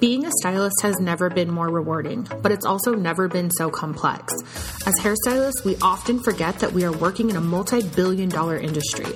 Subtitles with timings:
[0.00, 4.32] Being a stylist has never been more rewarding, but it's also never been so complex.
[4.86, 9.14] As hairstylists, we often forget that we are working in a multi billion dollar industry.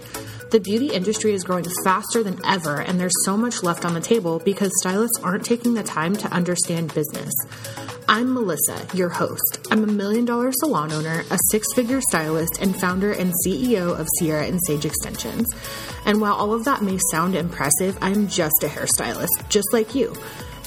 [0.55, 4.01] The beauty industry is growing faster than ever, and there's so much left on the
[4.01, 7.35] table because stylists aren't taking the time to understand business.
[8.09, 9.67] I'm Melissa, your host.
[9.73, 14.07] I'm a million dollar salon owner, a six figure stylist, and founder and CEO of
[14.17, 15.49] Sierra and Sage Extensions.
[16.07, 20.15] And while all of that may sound impressive, I'm just a hairstylist, just like you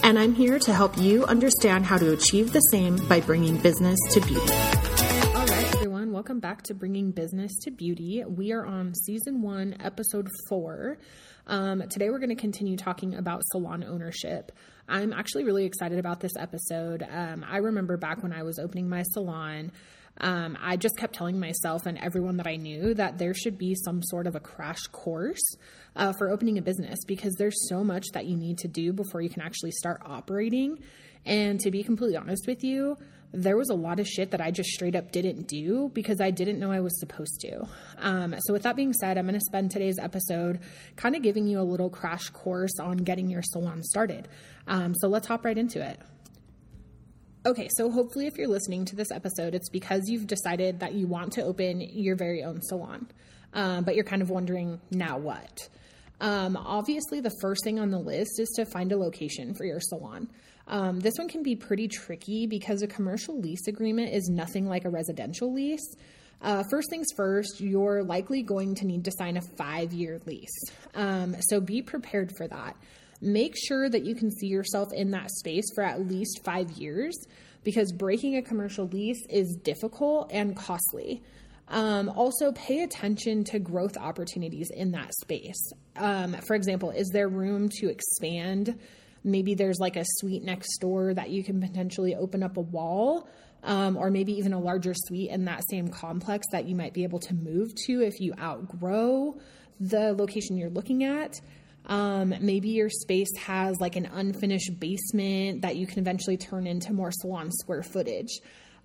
[0.03, 3.97] and I'm here to help you understand how to achieve the same by bringing business
[4.11, 4.76] to beauty.
[6.27, 8.21] Welcome back to Bringing Business to Beauty.
[8.27, 10.97] We are on season one, episode four.
[11.47, 14.51] Um, today, we're going to continue talking about salon ownership.
[14.89, 17.01] I'm actually really excited about this episode.
[17.09, 19.71] Um, I remember back when I was opening my salon.
[20.19, 23.73] Um, I just kept telling myself and everyone that I knew that there should be
[23.73, 25.55] some sort of a crash course
[25.95, 29.21] uh, for opening a business because there's so much that you need to do before
[29.21, 30.77] you can actually start operating.
[31.25, 32.97] And to be completely honest with you,
[33.33, 36.31] there was a lot of shit that I just straight up didn't do because I
[36.31, 37.67] didn't know I was supposed to.
[37.97, 40.59] Um, so, with that being said, I'm going to spend today's episode
[40.95, 44.27] kind of giving you a little crash course on getting your salon started.
[44.67, 45.99] Um, so, let's hop right into it.
[47.45, 51.07] Okay, so hopefully, if you're listening to this episode, it's because you've decided that you
[51.07, 53.07] want to open your very own salon,
[53.53, 55.69] um, but you're kind of wondering now what.
[56.19, 59.79] Um, obviously, the first thing on the list is to find a location for your
[59.79, 60.29] salon.
[60.67, 64.85] Um, this one can be pretty tricky because a commercial lease agreement is nothing like
[64.85, 65.95] a residential lease.
[66.41, 70.59] Uh, first things first, you're likely going to need to sign a five year lease.
[70.93, 72.75] Um, so be prepared for that
[73.21, 77.15] make sure that you can see yourself in that space for at least five years
[77.63, 81.23] because breaking a commercial lease is difficult and costly.
[81.69, 85.73] Um, also, pay attention to growth opportunities in that space.
[85.97, 88.79] Um, for example, is there room to expand?
[89.27, 93.27] Maybe there's like a suite next door that you can potentially open up a wall,
[93.63, 97.03] um, or maybe even a larger suite in that same complex that you might be
[97.03, 99.37] able to move to if you outgrow
[99.79, 101.39] the location you're looking at.
[101.87, 106.93] Um, maybe your space has like an unfinished basement that you can eventually turn into
[106.93, 108.39] more salon square footage.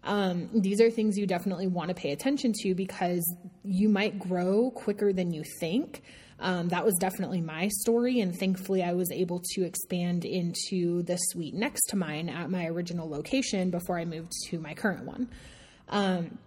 [0.05, 3.23] Um, these are things you definitely want to pay attention to because
[3.65, 6.03] you might grow quicker than you think.
[6.43, 11.17] Um, that was definitely my story, and thankfully, I was able to expand into the
[11.17, 15.29] suite next to mine at my original location before I moved to my current one.
[15.89, 16.39] Um,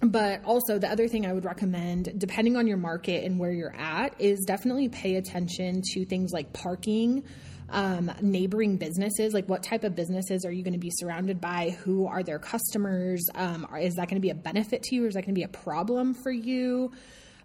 [0.00, 3.74] but also the other thing i would recommend depending on your market and where you're
[3.74, 7.24] at is definitely pay attention to things like parking
[7.70, 11.76] um, neighboring businesses like what type of businesses are you going to be surrounded by?
[11.84, 13.28] Who are their customers?
[13.34, 15.04] Um, is that going to be a benefit to you?
[15.04, 16.92] Or is that going to be a problem for you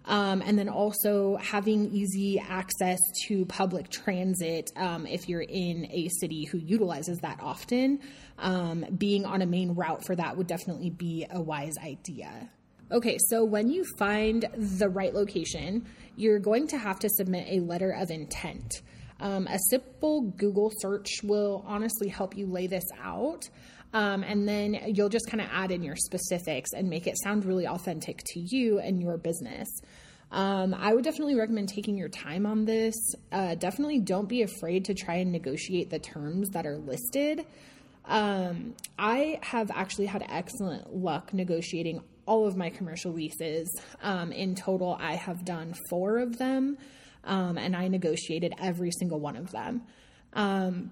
[0.06, 6.08] um, and then also having easy access to public transit um, if you're in a
[6.20, 8.00] city who utilizes that often.
[8.38, 12.50] Um, being on a main route for that would definitely be a wise idea.
[12.92, 17.60] Okay, so when you find the right location, you're going to have to submit a
[17.60, 18.82] letter of intent.
[19.20, 23.48] Um, a simple Google search will honestly help you lay this out.
[23.94, 27.44] Um, and then you'll just kind of add in your specifics and make it sound
[27.44, 29.68] really authentic to you and your business.
[30.32, 32.94] Um, I would definitely recommend taking your time on this.
[33.30, 37.46] Uh, definitely don't be afraid to try and negotiate the terms that are listed.
[38.04, 43.68] Um, I have actually had excellent luck negotiating all of my commercial leases.
[44.02, 46.78] Um, in total, I have done four of them,
[47.22, 49.82] um, and I negotiated every single one of them.
[50.32, 50.90] Um,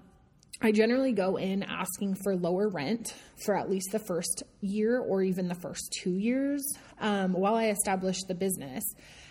[0.61, 5.21] I generally go in asking for lower rent for at least the first year or
[5.21, 6.63] even the first two years
[6.99, 8.83] um, while I establish the business,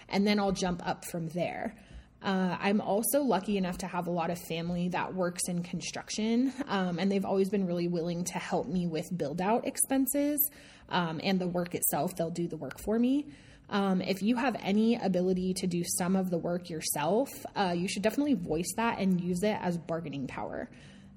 [0.08, 1.74] and then I'll jump up from there.
[2.22, 6.52] Uh, I'm also lucky enough to have a lot of family that works in construction,
[6.68, 10.50] um, and they've always been really willing to help me with build out expenses
[10.88, 12.14] um, and the work itself.
[12.14, 13.26] They'll do the work for me.
[13.70, 17.88] Um, if you have any ability to do some of the work yourself, uh, you
[17.88, 20.68] should definitely voice that and use it as bargaining power.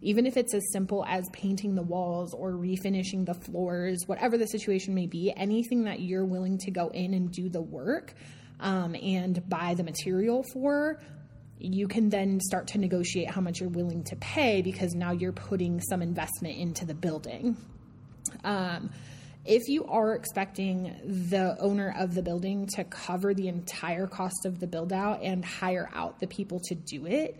[0.05, 4.45] Even if it's as simple as painting the walls or refinishing the floors, whatever the
[4.45, 8.13] situation may be, anything that you're willing to go in and do the work,
[8.59, 10.99] um, and buy the material for,
[11.57, 15.31] you can then start to negotiate how much you're willing to pay because now you're
[15.31, 17.57] putting some investment into the building.
[18.43, 18.91] Um,
[19.43, 20.95] if you are expecting
[21.29, 25.43] the owner of the building to cover the entire cost of the build out and
[25.43, 27.39] hire out the people to do it,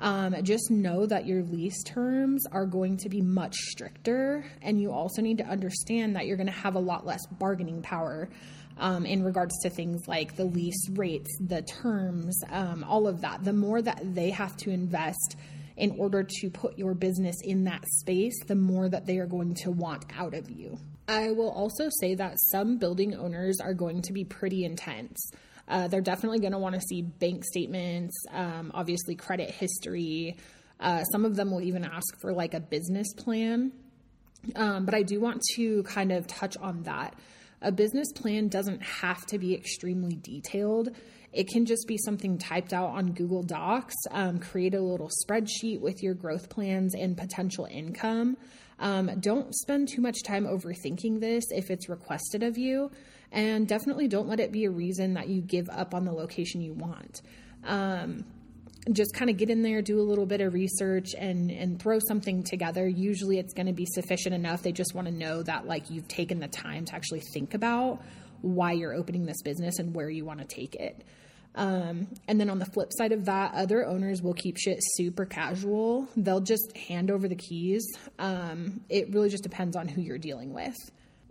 [0.00, 4.90] um, just know that your lease terms are going to be much stricter, and you
[4.90, 8.28] also need to understand that you're going to have a lot less bargaining power
[8.78, 13.44] um, in regards to things like the lease rates, the terms, um, all of that.
[13.44, 15.36] The more that they have to invest
[15.76, 19.54] in order to put your business in that space, the more that they are going
[19.54, 20.78] to want out of you.
[21.08, 25.32] I will also say that some building owners are going to be pretty intense.
[25.70, 30.36] Uh, they're definitely going to want to see bank statements, um, obviously, credit history.
[30.80, 33.72] Uh, some of them will even ask for like a business plan.
[34.56, 37.14] Um, but I do want to kind of touch on that.
[37.62, 40.88] A business plan doesn't have to be extremely detailed.
[41.32, 43.94] It can just be something typed out on Google Docs.
[44.10, 48.36] Um, create a little spreadsheet with your growth plans and potential income.
[48.80, 52.90] Um, don't spend too much time overthinking this if it's requested of you.
[53.32, 56.60] And definitely don't let it be a reason that you give up on the location
[56.60, 57.22] you want.
[57.64, 58.24] Um,
[58.92, 61.98] just kind of get in there, do a little bit of research and and throw
[62.08, 62.88] something together.
[62.88, 64.62] Usually it's going to be sufficient enough.
[64.62, 68.02] They just want to know that like you've taken the time to actually think about
[68.40, 71.04] why you're opening this business and where you want to take it.
[71.54, 75.26] Um, and then on the flip side of that, other owners will keep shit super
[75.26, 76.08] casual.
[76.16, 77.84] They'll just hand over the keys.
[78.18, 80.76] Um, it really just depends on who you're dealing with.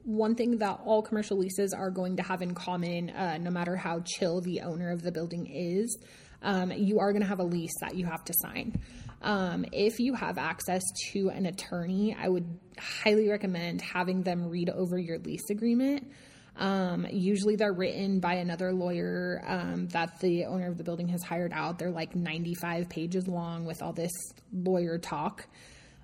[0.04, 3.76] One thing that all commercial leases are going to have in common, uh, no matter
[3.76, 5.98] how chill the owner of the building is,
[6.42, 8.80] um, you are going to have a lease that you have to sign.
[9.22, 10.82] Um, if you have access
[11.12, 12.48] to an attorney, I would
[12.78, 16.10] highly recommend having them read over your lease agreement.
[16.56, 21.24] Um, usually they're written by another lawyer um, that the owner of the building has
[21.24, 21.80] hired out.
[21.80, 24.12] They're like 95 pages long with all this
[24.52, 25.48] lawyer talk.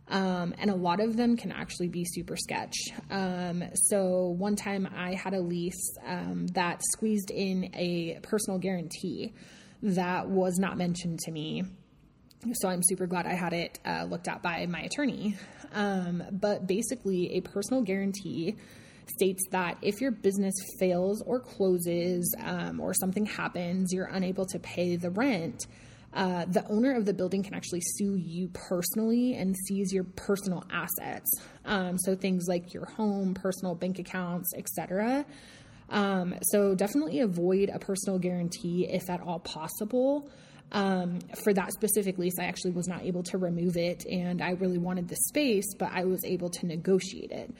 [0.08, 2.76] Um, and a lot of them can actually be super sketch.
[3.10, 9.34] Um, so, one time I had a lease um, that squeezed in a personal guarantee
[9.82, 11.64] that was not mentioned to me.
[12.54, 15.36] So I'm super glad I had it uh, looked at by my attorney.
[15.74, 18.56] Um, but basically, a personal guarantee
[19.08, 24.60] states that if your business fails or closes um, or something happens, you're unable to
[24.60, 25.66] pay the rent.
[26.16, 30.64] Uh, the owner of the building can actually sue you personally and seize your personal
[30.72, 31.30] assets.
[31.66, 35.26] Um, so things like your home, personal bank accounts, etc.
[35.90, 40.30] Um, so definitely avoid a personal guarantee if at all possible.
[40.72, 44.52] Um, for that specific lease, I actually was not able to remove it and I
[44.52, 47.54] really wanted the space, but I was able to negotiate it.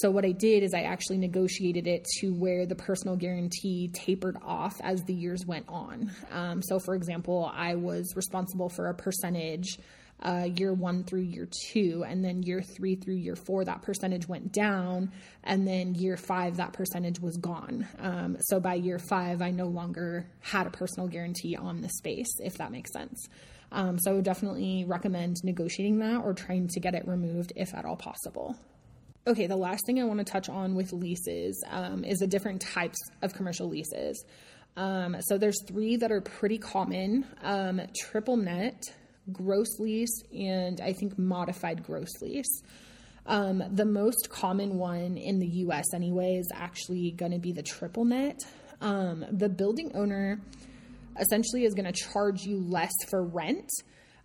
[0.00, 4.36] So, what I did is I actually negotiated it to where the personal guarantee tapered
[4.42, 6.10] off as the years went on.
[6.30, 9.78] Um, so, for example, I was responsible for a percentage
[10.22, 14.26] uh, year one through year two, and then year three through year four, that percentage
[14.28, 15.12] went down,
[15.44, 17.86] and then year five, that percentage was gone.
[17.98, 22.30] Um, so by year five, I no longer had a personal guarantee on the space,
[22.38, 23.28] if that makes sense.
[23.72, 27.74] Um, so I would definitely recommend negotiating that or trying to get it removed if
[27.74, 28.56] at all possible.
[29.28, 32.60] Okay, the last thing I want to touch on with leases um, is the different
[32.60, 34.24] types of commercial leases.
[34.76, 38.80] Um, so there's three that are pretty common: um, triple net,
[39.32, 42.62] gross lease and I think modified gross lease.
[43.26, 47.62] Um, the most common one in the US, anyway, is actually going to be the
[47.62, 48.38] triple net.
[48.80, 50.40] Um, the building owner
[51.18, 53.68] essentially is going to charge you less for rent.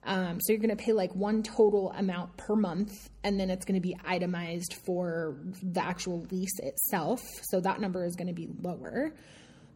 [0.03, 3.65] Um, so you're going to pay like one total amount per month, and then it's
[3.65, 7.21] going to be itemized for the actual lease itself.
[7.43, 9.13] So that number is going to be lower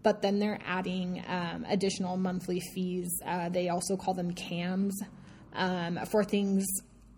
[0.06, 3.10] but then they're adding um, additional monthly fees.
[3.26, 5.02] Uh, they also call them CAMs
[5.54, 6.64] um, for things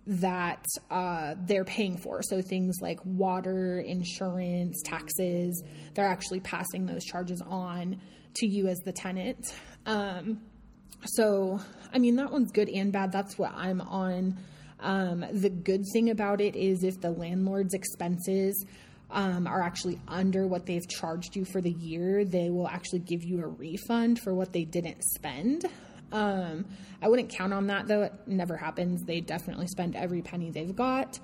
[0.05, 2.21] that uh, they're paying for.
[2.23, 5.61] So things like water, insurance, taxes,
[5.95, 7.99] they're actually passing those charges on
[8.35, 9.53] to you as the tenant.
[9.85, 10.39] Um,
[11.03, 11.59] so,
[11.93, 13.11] I mean, that one's good and bad.
[13.11, 14.37] That's what I'm on.
[14.79, 18.65] Um, the good thing about it is if the landlord's expenses
[19.09, 23.23] um, are actually under what they've charged you for the year, they will actually give
[23.23, 25.65] you a refund for what they didn't spend.
[26.11, 26.65] Um,
[27.01, 28.03] I wouldn't count on that though.
[28.03, 29.03] It never happens.
[29.03, 31.19] They definitely spend every penny they've got.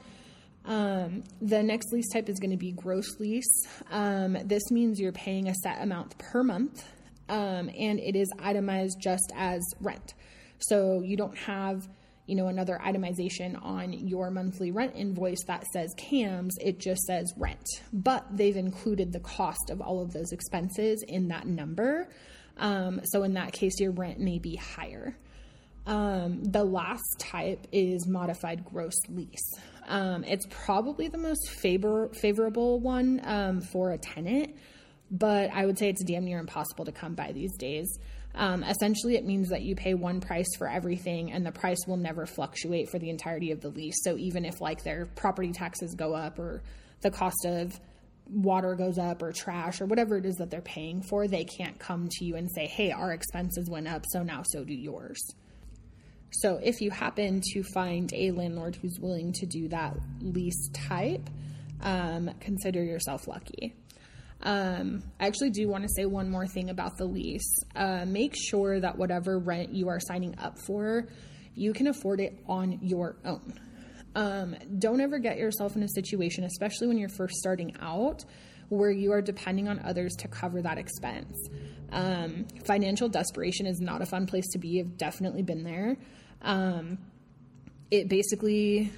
[0.65, 3.67] Um, the next lease type is going to be gross lease.
[3.91, 6.85] Um, this means you're paying a set amount per month,
[7.27, 10.13] um, and it is itemized just as rent.
[10.67, 11.87] So you don't have
[12.25, 17.33] you know, another itemization on your monthly rent invoice that says CAMS, it just says
[17.37, 17.67] rent.
[17.91, 22.07] But they've included the cost of all of those expenses in that number.
[22.57, 25.17] Um, so in that case, your rent may be higher.
[25.85, 29.59] Um, the last type is modified gross lease.
[29.87, 34.55] Um, it's probably the most favor- favorable one um, for a tenant,
[35.11, 37.99] but I would say it's damn near impossible to come by these days.
[38.35, 41.97] Um, essentially, it means that you pay one price for everything, and the price will
[41.97, 44.03] never fluctuate for the entirety of the lease.
[44.03, 46.63] So even if like their property taxes go up or
[47.01, 47.79] the cost of
[48.27, 51.77] water goes up or trash or whatever it is that they're paying for, they can't
[51.77, 55.19] come to you and say, hey, our expenses went up, so now so do yours.
[56.31, 61.29] So if you happen to find a landlord who's willing to do that lease type,
[61.81, 63.75] um, consider yourself lucky.
[64.43, 67.63] Um, I actually do want to say one more thing about the lease.
[67.75, 71.07] Uh, make sure that whatever rent you are signing up for,
[71.55, 73.59] you can afford it on your own.
[74.15, 78.25] Um, don't ever get yourself in a situation, especially when you're first starting out,
[78.69, 81.37] where you are depending on others to cover that expense.
[81.91, 84.79] Um, financial desperation is not a fun place to be.
[84.79, 85.97] I've definitely been there.
[86.41, 86.97] Um,
[87.91, 88.91] it basically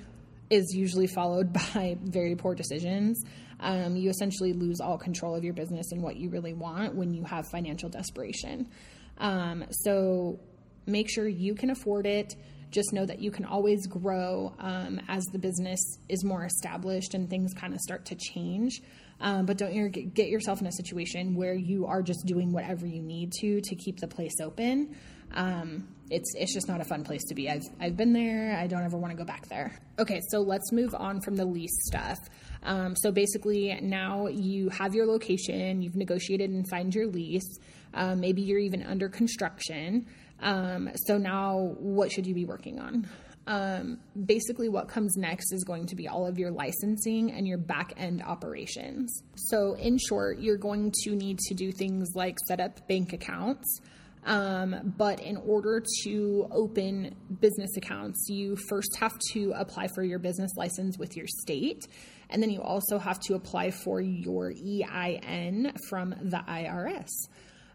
[0.50, 3.24] is usually followed by very poor decisions.
[3.60, 7.14] Um, you essentially lose all control of your business and what you really want when
[7.14, 8.70] you have financial desperation.
[9.18, 10.40] Um, so
[10.86, 12.36] make sure you can afford it
[12.76, 17.30] just know that you can always grow um, as the business is more established and
[17.30, 18.82] things kind of start to change.
[19.22, 23.02] Um, but don't get yourself in a situation where you are just doing whatever you
[23.02, 24.96] need to to keep the place open.
[25.34, 27.50] Um, it's it's just not a fun place to be.
[27.50, 28.58] I've I've been there.
[28.58, 29.72] I don't ever want to go back there.
[29.98, 32.20] Okay, so let's move on from the lease stuff.
[32.64, 37.60] Um, so basically, now you have your location, you've negotiated and signed your lease.
[37.94, 40.06] Um, maybe you're even under construction.
[40.42, 43.08] Um, so now, what should you be working on?
[43.48, 47.60] Um, basically, what comes next is going to be all of your licensing and your
[47.60, 49.24] back end operations.
[49.36, 53.80] So, in short, you're going to need to do things like set up bank accounts.
[54.26, 60.20] Um, but in order to open business accounts, you first have to apply for your
[60.20, 61.88] business license with your state.
[62.30, 67.10] And then you also have to apply for your EIN from the IRS.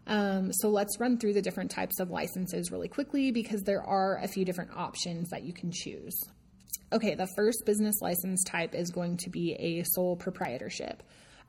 [0.07, 4.19] Um, so let's run through the different types of licenses really quickly because there are
[4.21, 6.13] a few different options that you can choose.
[6.91, 11.01] Okay, the first business license type is going to be a sole proprietorship.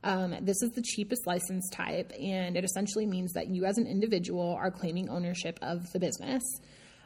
[0.05, 3.87] Um, this is the cheapest license type, and it essentially means that you, as an
[3.87, 6.43] individual, are claiming ownership of the business.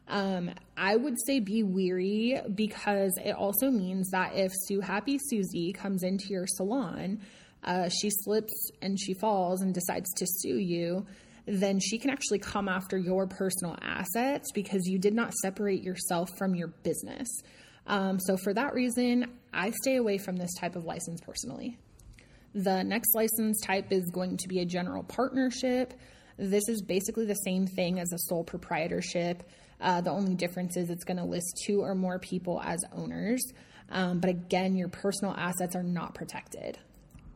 [0.09, 5.73] Um, I would say be weary because it also means that if Sue Happy Susie
[5.73, 7.21] comes into your salon,
[7.65, 11.07] uh, she slips and she falls and decides to sue you,
[11.47, 16.29] then she can actually come after your personal assets because you did not separate yourself
[16.39, 17.29] from your business.
[17.87, 21.79] Um, so, for that reason, I stay away from this type of license personally.
[22.57, 25.93] The next license type is going to be a general partnership.
[26.39, 29.43] This is basically the same thing as a sole proprietorship.
[29.79, 33.43] Uh, the only difference is it's going to list two or more people as owners.
[33.91, 36.79] Um, but again, your personal assets are not protected.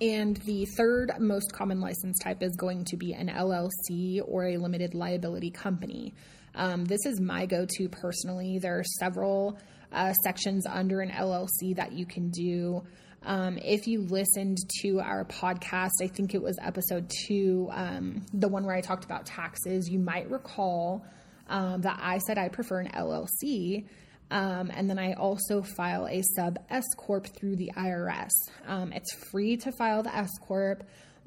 [0.01, 4.57] And the third most common license type is going to be an LLC or a
[4.57, 6.15] limited liability company.
[6.55, 8.59] Um, this is my go to personally.
[8.59, 9.59] There are several
[9.93, 12.83] uh, sections under an LLC that you can do.
[13.23, 18.49] Um, if you listened to our podcast, I think it was episode two, um, the
[18.49, 21.05] one where I talked about taxes, you might recall
[21.49, 23.87] um, that I said I prefer an LLC.
[24.31, 28.31] Um, and then I also file a sub S Corp through the IRS.
[28.67, 30.85] Um, it's free to file the S Corp.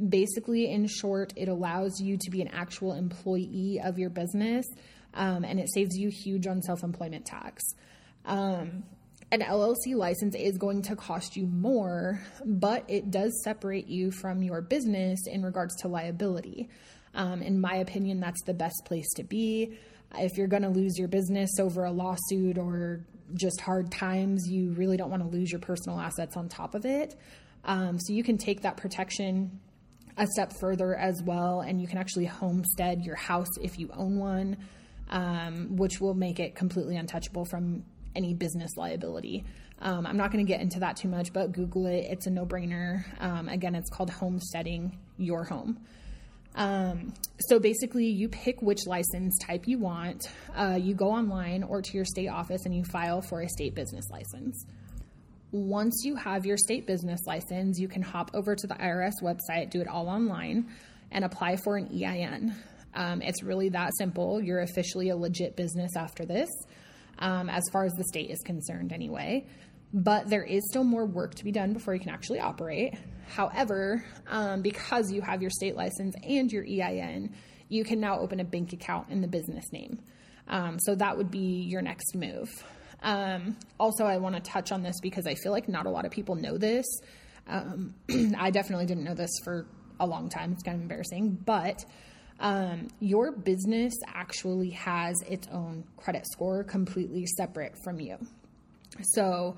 [0.09, 4.65] Basically, in short, it allows you to be an actual employee of your business
[5.13, 7.63] um, and it saves you huge on self employment tax.
[9.34, 14.44] An LLC license is going to cost you more, but it does separate you from
[14.44, 16.70] your business in regards to liability.
[17.16, 19.75] Um, in my opinion, that's the best place to be.
[20.16, 24.74] If you're going to lose your business over a lawsuit or just hard times, you
[24.74, 27.16] really don't want to lose your personal assets on top of it.
[27.66, 29.60] Um, so you can take that protection
[30.16, 34.20] a step further as well, and you can actually homestead your house if you own
[34.20, 34.58] one,
[35.10, 37.84] um, which will make it completely untouchable from
[38.15, 39.46] any business liability.
[39.82, 42.05] Um, I'm not going to get into that too much, but Google it.
[42.10, 43.03] It's a no brainer.
[43.20, 45.79] Um, again, it's called homesteading your home.
[46.55, 50.29] Um, so basically, you pick which license type you want.
[50.55, 53.75] Uh, you go online or to your state office and you file for a state
[53.75, 54.65] business license.
[55.51, 59.70] Once you have your state business license, you can hop over to the IRS website,
[59.70, 60.67] do it all online,
[61.12, 62.55] and apply for an EIN.
[62.96, 64.41] Um, it's really that simple.
[64.41, 66.50] You're officially a legit business after this,
[67.20, 69.46] um, as far as the state is concerned, anyway
[69.93, 72.96] but there is still more work to be done before you can actually operate.
[73.27, 77.36] However, um, because you have your state license and your EIN,
[77.70, 80.00] you can now open a bank account in the business name.
[80.48, 82.50] Um, so that would be your next move.
[83.03, 86.05] Um, also, I want to touch on this because I feel like not a lot
[86.05, 86.86] of people know this.
[87.48, 87.93] Um,
[88.38, 89.67] I definitely didn't know this for
[90.00, 90.53] a long time.
[90.53, 91.86] It's kind of embarrassing, but
[92.43, 98.17] um, your business actually has its own credit score completely separate from you.
[99.01, 99.55] So,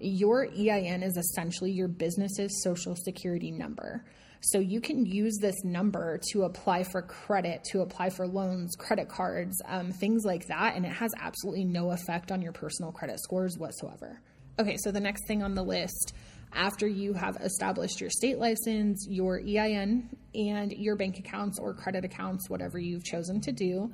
[0.00, 4.04] Your EIN is essentially your business's social security number.
[4.40, 9.08] So you can use this number to apply for credit, to apply for loans, credit
[9.08, 13.20] cards, um, things like that, and it has absolutely no effect on your personal credit
[13.20, 14.20] scores whatsoever.
[14.58, 16.12] Okay, so the next thing on the list
[16.52, 22.04] after you have established your state license, your EIN, and your bank accounts or credit
[22.04, 23.92] accounts, whatever you've chosen to do,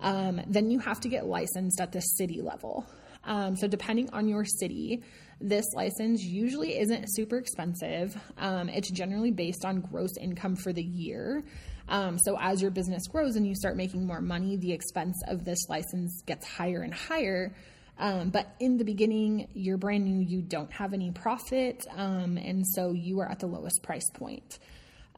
[0.00, 2.86] um, then you have to get licensed at the city level.
[3.24, 5.02] Um, so, depending on your city,
[5.40, 8.16] this license usually isn't super expensive.
[8.38, 11.44] Um, it's generally based on gross income for the year.
[11.88, 15.44] Um, so, as your business grows and you start making more money, the expense of
[15.44, 17.54] this license gets higher and higher.
[17.98, 22.66] Um, but in the beginning, you're brand new, you don't have any profit, um, and
[22.66, 24.58] so you are at the lowest price point.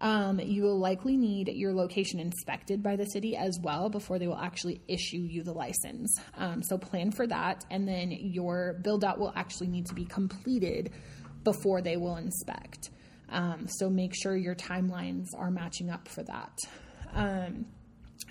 [0.01, 4.27] Um, you will likely need your location inspected by the city as well before they
[4.27, 6.21] will actually issue you the license.
[6.37, 10.05] Um, so plan for that, and then your build out will actually need to be
[10.05, 10.91] completed
[11.45, 12.91] before they will inspect.
[13.31, 16.59] Um, so make sure your timelines are matching up for that.
[17.15, 17.67] Um,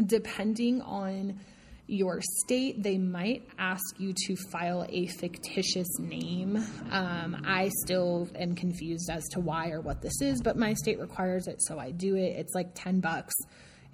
[0.06, 1.40] depending on
[1.88, 6.58] your state, they might ask you to file a fictitious name.
[6.92, 11.00] Um, I still am confused as to why or what this is, but my state
[11.00, 12.38] requires it, so I do it.
[12.38, 13.36] It's like 10 bucks,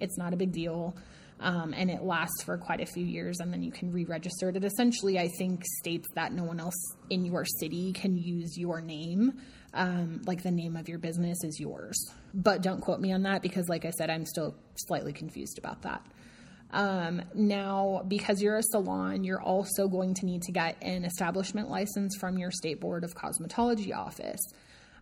[0.00, 0.96] it's not a big deal.
[1.40, 4.48] Um, and it lasts for quite a few years, and then you can re register
[4.50, 4.64] it.
[4.64, 9.32] Essentially, I think, states that no one else in your city can use your name.
[9.74, 11.96] Um, like the name of your business is yours.
[12.32, 15.82] But don't quote me on that because, like I said, I'm still slightly confused about
[15.82, 16.06] that.
[16.72, 21.68] Um, now, because you're a salon, you're also going to need to get an establishment
[21.68, 24.40] license from your State Board of Cosmetology office.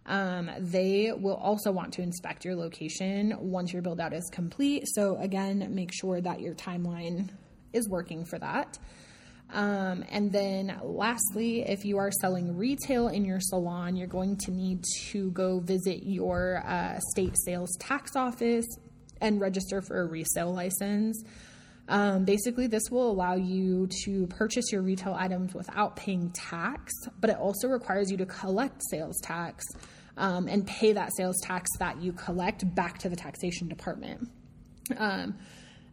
[0.07, 4.85] Um, they will also want to inspect your location once your build out is complete.
[4.89, 7.29] So, again, make sure that your timeline
[7.73, 8.79] is working for that.
[9.53, 14.51] Um, and then, lastly, if you are selling retail in your salon, you're going to
[14.51, 18.67] need to go visit your uh, state sales tax office
[19.21, 21.23] and register for a resale license.
[21.91, 27.31] Um, basically, this will allow you to purchase your retail items without paying tax, but
[27.31, 29.65] it also requires you to collect sales tax
[30.17, 34.29] um, and pay that sales tax that you collect back to the taxation department.
[34.97, 35.37] Um,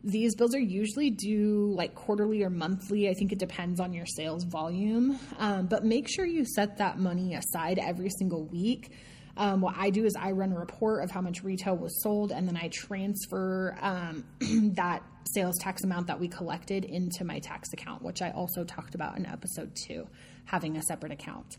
[0.03, 3.09] these bills are usually due like quarterly or monthly.
[3.09, 5.19] I think it depends on your sales volume.
[5.39, 8.91] Um, but make sure you set that money aside every single week.
[9.35, 12.31] Um, what I do is I run a report of how much retail was sold,
[12.31, 14.23] and then I transfer um,
[14.75, 18.95] that sales tax amount that we collected into my tax account, which I also talked
[18.95, 20.07] about in episode two,
[20.45, 21.57] having a separate account.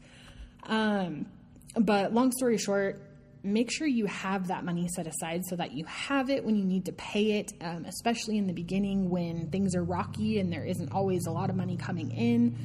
[0.64, 1.26] Um,
[1.74, 3.00] but long story short,
[3.42, 6.64] make sure you have that money set aside so that you have it when you
[6.64, 10.64] need to pay it, um, especially in the beginning when things are rocky and there
[10.64, 12.56] isn't always a lot of money coming in.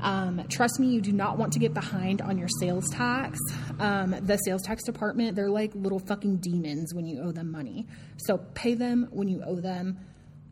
[0.00, 3.38] Um, trust me, you do not want to get behind on your sales tax.
[3.78, 7.86] Um, the sales tax department, they're like little fucking demons when you owe them money.
[8.18, 9.98] So pay them when you owe them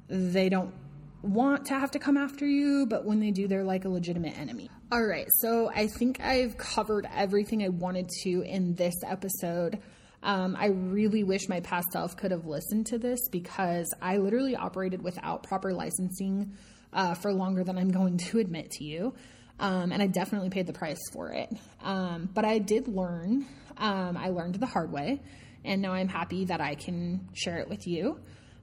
[0.09, 0.75] they don't
[1.23, 4.39] want to have to come after you, but when they do, they're like a legitimate
[4.39, 4.71] enemy.
[4.93, 9.81] All right, so I think I've covered everything I wanted to in this episode.
[10.23, 14.57] Um, I really wish my past self could have listened to this because I literally
[14.57, 16.53] operated without proper licensing
[16.93, 19.15] uh, for longer than I'm going to admit to you.
[19.61, 21.49] Um, and I definitely paid the price for it.
[21.83, 25.21] Um, but I did learn, um, I learned the hard way,
[25.65, 28.19] and now I'm happy that I can share it with you.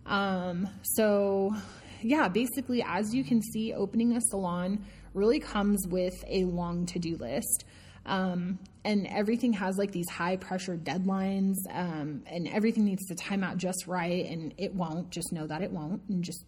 [0.05, 1.55] Um, so,
[2.01, 4.83] yeah, basically, as you can see, opening a salon
[5.13, 7.65] really comes with a long to do list.
[8.05, 13.43] Um, and everything has like these high pressure deadlines, um, and everything needs to time
[13.43, 15.11] out just right, and it won't.
[15.11, 16.43] Just know that it won't, and just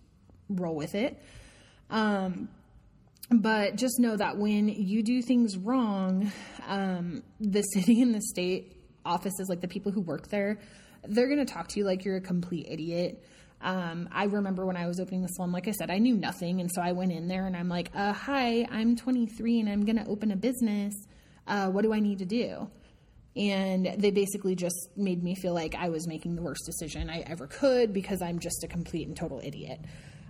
[0.50, 1.22] roll with it.
[1.92, 2.50] Um,
[3.30, 6.32] but just know that when you do things wrong,
[6.68, 10.58] um, the city and the state offices, like the people who work there,
[11.06, 13.24] they're going to talk to you like you're a complete idiot.
[13.62, 16.60] Um, I remember when I was opening the salon, like I said, I knew nothing.
[16.60, 19.86] And so I went in there and I'm like, uh, hi, I'm 23 and I'm
[19.86, 20.94] going to open a business.
[21.48, 22.70] Uh, what do I need to do?
[23.36, 27.22] And they basically just made me feel like I was making the worst decision I
[27.22, 29.80] ever could because I'm just a complete and total idiot.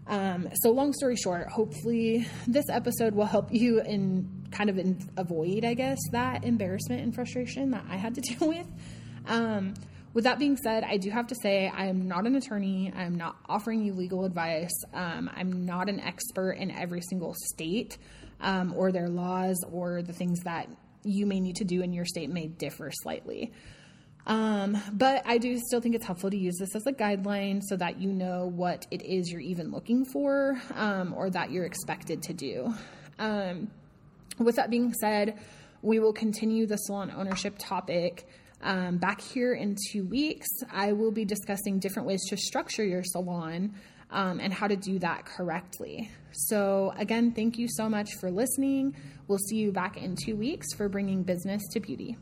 [0.08, 4.98] Um, so, long story short, hopefully, this episode will help you in kind of in,
[5.18, 8.68] avoid, I guess, that embarrassment and frustration that I had to deal with.
[9.28, 9.74] Um,
[10.13, 12.93] with that being said, I do have to say I am not an attorney.
[12.95, 14.73] I'm not offering you legal advice.
[14.93, 17.97] Um, I'm not an expert in every single state
[18.39, 20.69] um, or their laws or the things that
[21.04, 23.52] you may need to do in your state may differ slightly.
[24.26, 27.76] Um, but I do still think it's helpful to use this as a guideline so
[27.76, 32.23] that you know what it is you're even looking for um, or that you're expected
[32.23, 32.73] to do.
[33.19, 33.69] Um,
[34.39, 35.39] with that being said,
[35.82, 38.26] We will continue the salon ownership topic
[38.63, 40.47] um, back here in two weeks.
[40.71, 43.73] I will be discussing different ways to structure your salon
[44.10, 46.10] um, and how to do that correctly.
[46.32, 48.95] So, again, thank you so much for listening.
[49.28, 52.17] We'll see you back in two weeks for bringing business to beauty.